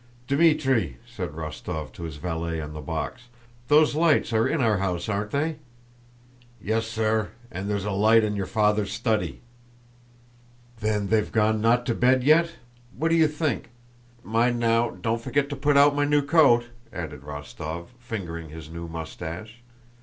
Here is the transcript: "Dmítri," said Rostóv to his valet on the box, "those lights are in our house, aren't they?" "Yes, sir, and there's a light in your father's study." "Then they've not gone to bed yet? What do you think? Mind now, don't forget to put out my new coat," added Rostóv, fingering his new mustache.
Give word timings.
"Dmítri," 0.27 0.95
said 1.05 1.33
Rostóv 1.33 1.91
to 1.93 2.01
his 2.05 2.15
valet 2.15 2.59
on 2.59 2.73
the 2.73 2.81
box, 2.81 3.27
"those 3.67 3.93
lights 3.93 4.33
are 4.33 4.47
in 4.47 4.59
our 4.59 4.77
house, 4.77 5.07
aren't 5.07 5.29
they?" 5.29 5.57
"Yes, 6.59 6.87
sir, 6.87 7.29
and 7.51 7.69
there's 7.69 7.85
a 7.85 7.91
light 7.91 8.23
in 8.23 8.35
your 8.35 8.47
father's 8.47 8.91
study." 8.91 9.41
"Then 10.79 11.09
they've 11.09 11.25
not 11.35 11.61
gone 11.61 11.85
to 11.85 11.93
bed 11.93 12.23
yet? 12.23 12.53
What 12.97 13.09
do 13.09 13.15
you 13.15 13.27
think? 13.27 13.69
Mind 14.23 14.57
now, 14.57 14.89
don't 14.89 15.21
forget 15.21 15.49
to 15.49 15.55
put 15.55 15.77
out 15.77 15.95
my 15.95 16.05
new 16.05 16.23
coat," 16.23 16.65
added 16.91 17.21
Rostóv, 17.21 17.89
fingering 17.99 18.49
his 18.49 18.71
new 18.71 18.87
mustache. 18.87 19.61